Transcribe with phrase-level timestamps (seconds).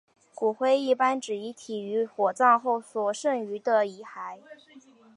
[0.33, 4.39] 骨灰一般指遗体于火葬后所剩余的遗骸。